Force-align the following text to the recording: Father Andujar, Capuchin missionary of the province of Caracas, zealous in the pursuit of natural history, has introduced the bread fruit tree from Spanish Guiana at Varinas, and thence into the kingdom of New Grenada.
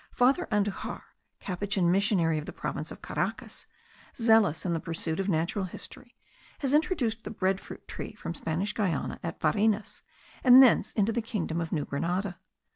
Father 0.09 0.47
Andujar, 0.51 1.03
Capuchin 1.39 1.91
missionary 1.91 2.39
of 2.39 2.47
the 2.47 2.51
province 2.51 2.89
of 2.89 3.03
Caracas, 3.03 3.67
zealous 4.17 4.65
in 4.65 4.73
the 4.73 4.79
pursuit 4.79 5.19
of 5.19 5.29
natural 5.29 5.65
history, 5.65 6.15
has 6.57 6.73
introduced 6.73 7.23
the 7.23 7.29
bread 7.29 7.59
fruit 7.61 7.87
tree 7.87 8.13
from 8.15 8.33
Spanish 8.33 8.73
Guiana 8.73 9.19
at 9.21 9.39
Varinas, 9.39 10.01
and 10.43 10.63
thence 10.63 10.91
into 10.93 11.11
the 11.11 11.21
kingdom 11.21 11.61
of 11.61 11.71
New 11.71 11.85
Grenada. 11.85 12.39